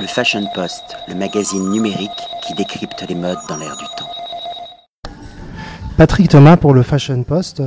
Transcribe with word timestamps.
Le 0.00 0.06
Fashion 0.06 0.46
Post, 0.54 0.96
le 1.08 1.16
magazine 1.16 1.70
numérique 1.70 2.10
qui 2.46 2.54
décrypte 2.54 3.04
les 3.08 3.16
modes 3.16 3.38
dans 3.48 3.56
l'air 3.56 3.76
du 3.76 3.84
temps. 3.96 5.10
Patrick 5.96 6.28
Thomas 6.28 6.56
pour 6.56 6.72
le 6.72 6.82
Fashion 6.82 7.24
Post. 7.24 7.64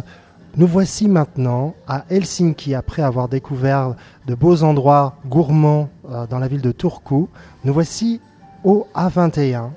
Nous 0.55 0.67
voici 0.67 1.09
maintenant 1.09 1.73
à 1.89 2.05
Helsinki 2.09 2.73
après 2.73 3.01
avoir 3.01 3.27
découvert 3.27 3.95
de 4.27 4.35
beaux 4.35 4.63
endroits 4.63 5.17
gourmands 5.25 5.89
euh, 6.09 6.25
dans 6.27 6.39
la 6.39 6.47
ville 6.47 6.61
de 6.61 6.71
Turku. 6.71 7.27
Nous 7.65 7.73
voici 7.73 8.21
au 8.63 8.87
A21. 8.95 9.71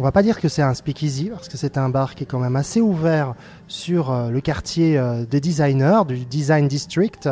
On 0.00 0.02
va 0.02 0.12
pas 0.12 0.22
dire 0.22 0.40
que 0.40 0.48
c'est 0.48 0.62
un 0.62 0.72
speakeasy 0.72 1.28
parce 1.28 1.46
que 1.46 1.58
c'est 1.58 1.76
un 1.76 1.90
bar 1.90 2.14
qui 2.14 2.22
est 2.22 2.26
quand 2.26 2.38
même 2.38 2.56
assez 2.56 2.80
ouvert 2.80 3.34
sur 3.68 4.10
euh, 4.10 4.30
le 4.30 4.40
quartier 4.40 4.96
euh, 4.96 5.26
des 5.26 5.42
designers 5.42 6.06
du 6.08 6.24
Design 6.24 6.68
District 6.68 7.28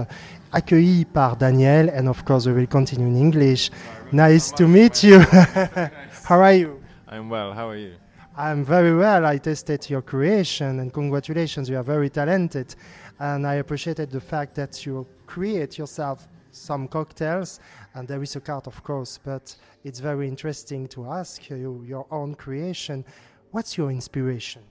accueilli 0.52 1.06
par 1.06 1.38
Daniel 1.38 1.90
and 1.96 2.08
of 2.08 2.22
course 2.24 2.44
we 2.44 2.54
will 2.54 2.68
continue 2.68 3.06
in 3.06 3.16
English. 3.16 3.70
Nice 4.12 4.52
to 4.52 4.68
meet 4.68 5.02
you. 5.02 5.18
How 6.28 6.42
are 6.42 6.52
you? 6.52 6.78
I'm 7.10 7.30
well. 7.30 7.54
How 7.54 7.70
are 7.70 7.78
you? 7.78 7.92
I'm 8.36 8.62
very 8.66 8.92
well. 8.92 9.24
I 9.24 9.38
tested 9.38 9.88
your 9.88 10.02
creation 10.02 10.78
and 10.78 10.92
congratulations. 10.92 11.70
You 11.70 11.78
are 11.78 11.82
very 11.82 12.10
talented. 12.10 12.74
And 13.18 13.46
I 13.46 13.54
appreciated 13.54 14.10
the 14.10 14.20
fact 14.20 14.56
that 14.56 14.84
you 14.84 15.06
create 15.26 15.78
yourself 15.78 16.28
some 16.50 16.88
cocktails. 16.88 17.60
And 17.94 18.06
there 18.06 18.22
is 18.22 18.36
a 18.36 18.40
card, 18.40 18.66
of 18.66 18.82
course, 18.82 19.18
but 19.22 19.54
it's 19.84 20.00
very 20.00 20.28
interesting 20.28 20.88
to 20.88 21.10
ask 21.10 21.50
you 21.50 21.84
your 21.86 22.06
own 22.10 22.34
creation. 22.34 23.04
What's 23.50 23.76
your 23.78 23.90
inspiration? 23.90 24.62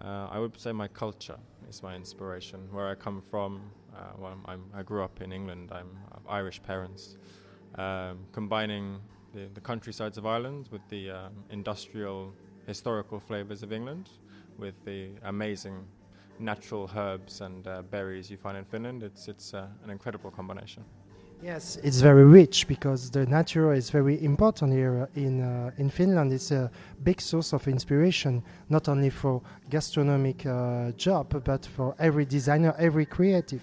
Uh, 0.00 0.28
I 0.30 0.38
would 0.38 0.58
say 0.58 0.72
my 0.72 0.88
culture 0.88 1.38
is 1.68 1.82
my 1.82 1.94
inspiration. 1.94 2.68
Where 2.72 2.88
I 2.88 2.94
come 2.94 3.20
from, 3.20 3.60
uh, 3.94 3.98
well, 4.18 4.36
i 4.74 4.82
grew 4.82 5.04
up 5.04 5.20
in 5.20 5.32
England. 5.32 5.70
I'm 5.72 5.90
of 6.12 6.22
Irish 6.28 6.62
parents. 6.62 7.16
Um, 7.76 8.18
combining 8.32 9.00
the, 9.32 9.48
the, 9.52 9.60
countrysides 9.60 10.16
of 10.16 10.26
Ireland 10.26 10.68
with 10.70 10.82
the 10.90 11.10
um, 11.10 11.32
industrial, 11.50 12.32
historical 12.66 13.18
flavors 13.18 13.64
of 13.64 13.72
England, 13.72 14.10
with 14.58 14.74
the 14.84 15.10
amazing 15.24 15.84
natural 16.38 16.90
herbs 16.96 17.40
and 17.40 17.66
uh, 17.66 17.82
berries 17.82 18.30
you 18.30 18.36
find 18.36 18.56
in 18.56 18.64
Finland, 18.64 19.02
it's 19.02 19.28
it's 19.28 19.54
uh, 19.54 19.66
an 19.84 19.90
incredible 19.90 20.30
combination. 20.30 20.84
Yes, 21.42 21.76
it's 21.82 22.00
very 22.00 22.24
rich 22.24 22.66
because 22.66 23.10
the 23.10 23.26
nature 23.26 23.74
is 23.74 23.90
very 23.90 24.22
important 24.24 24.72
here 24.72 25.08
in 25.14 25.40
uh, 25.40 25.70
in 25.78 25.90
Finland. 25.90 26.32
It's 26.32 26.52
a 26.52 26.70
big 27.02 27.20
source 27.20 27.52
of 27.52 27.68
inspiration, 27.68 28.42
not 28.68 28.88
only 28.88 29.10
for 29.10 29.42
gastronomic 29.68 30.46
uh, 30.46 30.92
job, 30.96 31.42
but 31.44 31.66
for 31.66 31.94
every 31.98 32.24
designer, 32.24 32.74
every 32.78 33.06
creative. 33.06 33.60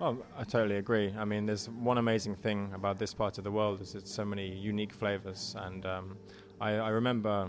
Well, 0.00 0.16
I 0.38 0.44
totally 0.44 0.76
agree. 0.76 1.14
I 1.18 1.26
mean, 1.26 1.44
there's 1.44 1.68
one 1.68 1.98
amazing 1.98 2.36
thing 2.36 2.72
about 2.74 2.98
this 2.98 3.12
part 3.12 3.36
of 3.36 3.44
the 3.44 3.50
world 3.50 3.82
is 3.82 3.94
it's 3.94 4.10
so 4.10 4.24
many 4.24 4.48
unique 4.48 4.94
flavors, 4.94 5.54
and 5.58 5.84
um, 5.84 6.16
I, 6.58 6.70
I, 6.76 6.88
remember, 6.88 7.48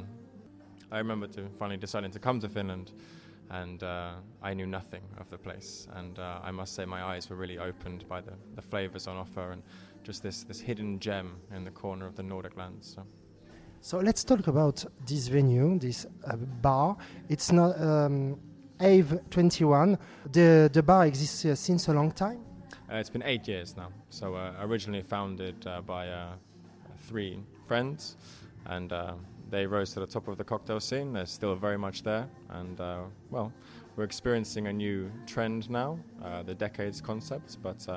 I 0.92 0.98
remember 0.98 1.28
to 1.28 1.48
finally 1.58 1.78
deciding 1.78 2.12
to 2.12 2.20
come 2.20 2.42
to 2.42 2.50
Finland, 2.50 2.92
and 3.52 3.84
uh, 3.84 4.14
I 4.42 4.54
knew 4.54 4.66
nothing 4.66 5.04
of 5.20 5.30
the 5.30 5.38
place, 5.38 5.88
and 5.96 6.18
uh, 6.18 6.40
I 6.44 6.52
must 6.52 6.74
say 6.74 6.86
my 6.86 7.04
eyes 7.04 7.30
were 7.30 7.36
really 7.36 7.60
opened 7.60 8.08
by 8.08 8.22
the, 8.22 8.34
the 8.56 8.62
flavors 8.62 9.08
on 9.08 9.18
offer 9.18 9.52
and 9.52 9.62
just 10.04 10.24
this 10.24 10.44
this 10.44 10.60
hidden 10.60 11.00
gem 11.00 11.36
in 11.56 11.64
the 11.64 11.72
corner 11.72 12.08
of 12.08 12.16
the 12.16 12.24
Nordic 12.24 12.58
lands. 12.58 12.94
So. 12.96 13.04
So 13.84 13.98
let's 13.98 14.24
talk 14.24 14.46
about 14.48 14.86
this 15.08 15.28
venue, 15.28 15.80
this 15.80 16.06
uh, 16.26 16.36
bar. 16.36 16.98
It's 17.30 17.52
not. 17.52 17.80
Um, 17.82 18.40
Ave 18.82 19.20
21. 19.30 19.98
The, 20.32 20.70
the 20.74 20.82
bar 20.82 21.06
exists 21.06 21.46
uh, 21.46 21.56
since 21.56 21.88
a 21.88 21.94
long 21.94 22.12
time? 22.12 22.40
Uh, 22.92 22.96
it's 22.96 23.10
been 23.10 23.24
eight 23.24 23.48
years 23.48 23.78
now. 23.78 23.90
So, 24.10 24.36
uh, 24.36 24.54
originally 24.60 25.04
founded 25.04 25.66
uh, 25.68 25.82
by 25.82 26.10
uh, 26.10 26.34
three 27.08 27.40
friends, 27.68 28.18
and 28.68 28.92
uh, 28.94 29.14
they 29.50 29.66
rose 29.66 29.94
to 29.94 30.00
the 30.00 30.08
top 30.08 30.28
of 30.28 30.38
the 30.38 30.44
cocktail 30.44 30.80
scene. 30.80 31.14
They're 31.14 31.26
still 31.26 31.56
very 31.56 31.78
much 31.78 32.04
there, 32.04 32.28
and 32.50 32.80
well, 33.30 33.52
we're 33.96 34.04
experiencing 34.06 34.68
a 34.68 34.74
new 34.74 35.12
trend 35.26 35.70
now, 35.70 36.00
the 36.46 36.56
decades 36.56 37.02
concept, 37.02 37.58
but 37.62 37.88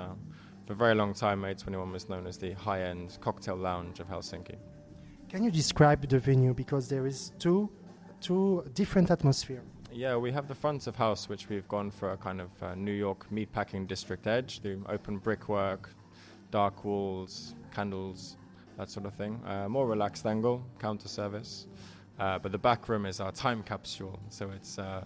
for 0.66 0.72
a 0.72 0.76
very 0.76 0.94
long 0.94 1.12
time, 1.12 1.42
A21 1.42 1.92
was 1.92 2.08
known 2.08 2.26
as 2.26 2.38
the 2.38 2.52
high 2.52 2.82
end 2.82 3.18
cocktail 3.20 3.56
lounge 3.56 4.00
of 4.00 4.08
Helsinki. 4.08 4.56
Can 5.28 5.44
you 5.44 5.50
describe 5.50 6.08
the 6.08 6.18
venue? 6.18 6.54
Because 6.54 6.88
there 6.88 7.06
is 7.06 7.32
two, 7.38 7.68
two 8.20 8.64
different 8.74 9.10
atmosphere. 9.10 9.62
Yeah, 9.92 10.16
we 10.16 10.32
have 10.32 10.48
the 10.48 10.54
front 10.54 10.86
of 10.86 10.96
house, 10.96 11.28
which 11.28 11.48
we've 11.48 11.68
gone 11.68 11.90
for 11.90 12.12
a 12.12 12.16
kind 12.16 12.40
of 12.40 12.50
uh, 12.62 12.74
New 12.74 12.92
York 12.92 13.26
meatpacking 13.30 13.86
district 13.86 14.26
edge, 14.26 14.60
the 14.60 14.78
open 14.88 15.18
brickwork, 15.18 15.90
dark 16.50 16.84
walls, 16.84 17.54
candles, 17.74 18.36
that 18.76 18.90
sort 18.90 19.06
of 19.06 19.14
thing. 19.14 19.40
Uh, 19.46 19.68
more 19.68 19.86
relaxed 19.86 20.26
angle, 20.26 20.64
counter 20.78 21.08
service. 21.08 21.66
Uh, 22.18 22.38
but 22.38 22.52
the 22.52 22.58
back 22.58 22.88
room 22.88 23.06
is 23.06 23.20
our 23.20 23.32
time 23.32 23.62
capsule, 23.62 24.20
so 24.28 24.50
it's 24.50 24.78
uh, 24.78 25.02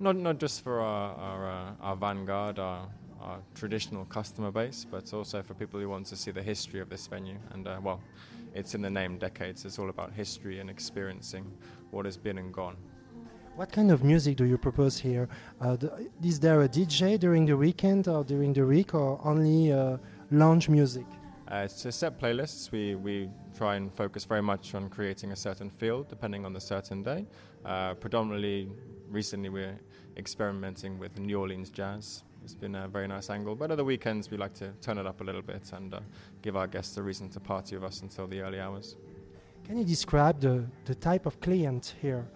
not 0.00 0.16
not 0.16 0.38
just 0.38 0.64
for 0.64 0.80
our 0.80 1.14
our, 1.16 1.50
uh, 1.50 1.70
our 1.82 1.96
vanguard, 1.96 2.58
our, 2.58 2.88
our, 3.20 3.38
traditional 3.54 4.06
customer 4.06 4.50
base, 4.50 4.86
but 4.90 5.12
also 5.12 5.42
for 5.42 5.52
people 5.52 5.78
who 5.78 5.90
want 5.90 6.06
to 6.06 6.16
see 6.16 6.30
the 6.30 6.42
history 6.42 6.80
of 6.80 6.88
this 6.88 7.06
venue. 7.06 7.36
And 7.52 7.68
uh, 7.68 7.78
well, 7.82 8.00
it's 8.54 8.74
in 8.74 8.80
the 8.80 8.88
name 8.88 9.18
decades. 9.18 9.66
It's 9.66 9.78
all 9.78 9.90
about 9.90 10.12
history 10.12 10.58
and 10.58 10.70
experiencing 10.70 11.44
what 11.90 12.06
has 12.06 12.16
been 12.16 12.38
and 12.38 12.52
gone. 12.52 12.76
What 13.54 13.70
kind 13.70 13.90
of 13.90 14.02
music 14.02 14.36
do 14.38 14.44
you 14.46 14.56
propose 14.56 14.98
here? 14.98 15.28
Uh, 15.60 15.76
is 16.24 16.40
there 16.40 16.62
a 16.62 16.68
DJ 16.68 17.20
during 17.20 17.44
the 17.44 17.56
weekend 17.58 18.08
or 18.08 18.24
during 18.24 18.54
the 18.54 18.64
week, 18.64 18.94
or 18.94 19.20
only 19.22 19.70
uh, 19.70 19.98
lounge 20.30 20.70
music? 20.70 21.04
Uh, 21.52 21.64
a 21.64 21.68
set 21.68 22.18
playlists. 22.18 22.72
We 22.72 22.94
we 22.94 23.28
try 23.54 23.76
and 23.76 23.92
focus 23.92 24.24
very 24.24 24.40
much 24.40 24.74
on 24.74 24.88
creating 24.88 25.32
a 25.32 25.36
certain 25.36 25.68
feel 25.68 26.02
depending 26.02 26.46
on 26.46 26.54
the 26.54 26.60
certain 26.60 27.02
day. 27.02 27.26
Uh, 27.62 27.92
predominantly, 27.92 28.70
recently 29.10 29.50
we're 29.50 29.78
experimenting 30.16 30.98
with 30.98 31.18
New 31.18 31.38
Orleans 31.38 31.68
jazz. 31.68 32.22
It's 32.42 32.54
been 32.54 32.74
a 32.74 32.88
very 32.88 33.06
nice 33.06 33.28
angle. 33.28 33.54
But 33.54 33.70
other 33.70 33.84
weekends 33.84 34.30
we 34.30 34.38
like 34.38 34.54
to 34.54 34.72
turn 34.80 34.96
it 34.96 35.06
up 35.06 35.20
a 35.20 35.24
little 35.24 35.42
bit 35.42 35.70
and 35.74 35.92
uh, 35.92 36.00
give 36.40 36.56
our 36.56 36.66
guests 36.66 36.96
a 36.96 37.02
reason 37.02 37.28
to 37.28 37.40
party 37.40 37.76
with 37.76 37.84
us 37.84 38.00
until 38.00 38.26
the 38.26 38.40
early 38.40 38.58
hours. 38.58 38.96
Can 39.64 39.78
you 39.78 39.84
describe 39.84 40.40
the, 40.40 40.64
the 40.84 40.94
type 40.94 41.24
of 41.24 41.40
client 41.40 41.94
here? 42.02 42.26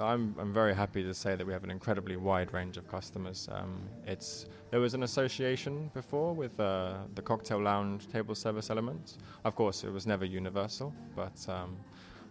I'm, 0.00 0.34
I'm 0.38 0.52
very 0.52 0.74
happy 0.74 1.02
to 1.02 1.14
say 1.14 1.36
that 1.36 1.46
we 1.46 1.52
have 1.52 1.64
an 1.64 1.70
incredibly 1.70 2.16
wide 2.16 2.52
range 2.52 2.76
of 2.76 2.88
customers. 2.88 3.48
Um, 3.52 3.82
it's 4.06 4.46
there 4.70 4.80
was 4.80 4.94
an 4.94 5.02
association 5.02 5.90
before 5.92 6.34
with 6.34 6.58
uh, 6.58 6.94
the 7.14 7.22
cocktail 7.22 7.60
lounge 7.60 8.08
table 8.08 8.34
service 8.34 8.70
element. 8.70 9.18
Of 9.44 9.54
course, 9.54 9.84
it 9.84 9.92
was 9.92 10.06
never 10.06 10.24
universal, 10.24 10.94
but 11.14 11.46
um, 11.48 11.76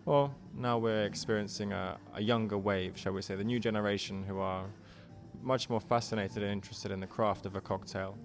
well, 0.05 0.33
now 0.57 0.77
we're 0.77 1.05
experiencing 1.05 1.71
a, 1.73 1.97
a, 2.15 2.21
younger 2.21 2.57
wave, 2.57 2.97
shall 2.97 3.13
we 3.13 3.21
say, 3.21 3.35
the 3.35 3.43
new 3.43 3.59
generation 3.59 4.23
who 4.23 4.39
are 4.39 4.65
much 5.43 5.69
more 5.69 5.79
fascinated 5.79 6.41
and 6.41 6.51
interested 6.51 6.91
in 6.91 6.99
the 6.99 7.07
craft 7.07 7.45
of 7.45 7.55
a 7.55 7.61
cocktail. 7.61 8.17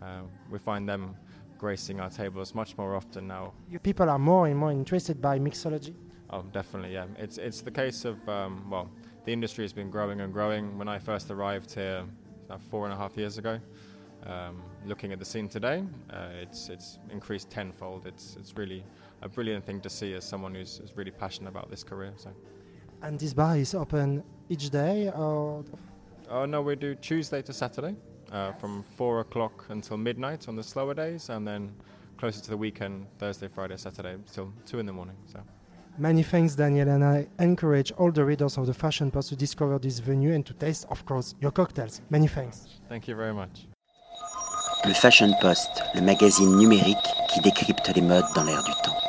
Uh, 0.00 0.20
we 0.50 0.58
find 0.58 0.88
them 0.88 1.16
gracing 1.58 2.00
our 2.00 2.10
tables 2.10 2.54
much 2.54 2.76
more 2.76 2.94
often 2.94 3.26
now. 3.26 3.52
People 3.82 4.08
are 4.10 4.18
more 4.18 4.46
and 4.46 4.56
more 4.56 4.72
interested 4.72 5.20
by 5.20 5.38
mixology. 5.38 5.94
Oh, 6.30 6.42
definitely, 6.52 6.92
yeah. 6.92 7.06
It's 7.18 7.38
it's 7.38 7.60
the 7.62 7.70
case 7.70 8.04
of 8.04 8.28
um, 8.28 8.68
well, 8.70 8.90
the 9.24 9.32
industry 9.32 9.64
has 9.64 9.72
been 9.72 9.90
growing 9.90 10.20
and 10.20 10.32
growing. 10.32 10.76
When 10.78 10.88
I 10.88 10.98
first 10.98 11.30
arrived 11.30 11.72
here, 11.72 12.04
four 12.70 12.84
and 12.84 12.92
a 12.92 12.96
half 12.96 13.16
years 13.16 13.38
ago, 13.38 13.60
um, 14.26 14.62
looking 14.84 15.12
at 15.12 15.18
the 15.18 15.24
scene 15.24 15.48
today, 15.48 15.84
uh, 16.10 16.28
it's 16.42 16.68
it's 16.68 16.98
increased 17.10 17.50
tenfold. 17.50 18.06
It's 18.06 18.36
it's 18.38 18.56
really 18.56 18.84
a 19.22 19.28
brilliant 19.28 19.64
thing 19.64 19.80
to 19.80 19.90
see 19.90 20.14
as 20.14 20.24
someone 20.24 20.54
who's, 20.54 20.78
who's 20.78 20.96
really 20.96 21.10
passionate 21.10 21.50
about 21.50 21.70
this 21.70 21.82
career. 21.84 22.12
So. 22.16 22.30
And 23.02 23.18
this 23.18 23.32
bar 23.34 23.56
is 23.56 23.74
open 23.74 24.22
each 24.48 24.70
day, 24.70 25.10
or? 25.10 25.64
Oh 26.28 26.44
no, 26.44 26.60
we 26.62 26.76
do 26.76 26.94
Tuesday 26.96 27.42
to 27.42 27.52
Saturday, 27.52 27.94
uh, 28.36 28.52
from 28.52 28.82
four 28.82 29.20
o'clock 29.20 29.64
until 29.68 29.96
midnight 29.96 30.48
on 30.48 30.56
the 30.56 30.62
slower 30.62 30.94
days, 30.94 31.30
and 31.30 31.46
then 31.46 31.72
closer 32.18 32.40
to 32.42 32.50
the 32.50 32.56
weekend, 32.56 33.06
Thursday, 33.18 33.48
Friday, 33.48 33.76
Saturday, 33.76 34.16
till 34.32 34.52
two 34.66 34.78
in 34.78 34.86
the 34.86 34.92
morning. 34.92 35.16
So. 35.32 35.40
Many 35.98 36.22
thanks, 36.22 36.54
Daniel, 36.54 36.88
and 36.88 37.02
I 37.02 37.26
encourage 37.38 37.90
all 37.92 38.12
the 38.12 38.24
readers 38.24 38.58
of 38.58 38.66
the 38.66 38.74
Fashion 38.74 39.10
Post 39.10 39.30
to 39.30 39.36
discover 39.36 39.78
this 39.78 39.98
venue 39.98 40.34
and 40.34 40.44
to 40.44 40.52
taste, 40.52 40.86
of 40.90 41.06
course, 41.06 41.34
your 41.40 41.52
cocktails. 41.52 42.02
Many 42.10 42.28
thanks. 42.28 42.66
Thank 42.88 43.08
you 43.08 43.16
very 43.16 43.32
much. 43.32 43.66
Le 44.84 44.94
Fashion 44.94 45.32
Post, 45.40 45.82
le 45.94 46.02
magazine 46.02 46.54
numérique 46.56 47.08
qui 47.30 47.40
décrypte 47.40 47.88
les 47.94 48.02
modes 48.02 48.30
dans 48.34 48.44
l'air 48.44 48.62
du 48.62 48.72
temps. 48.84 49.05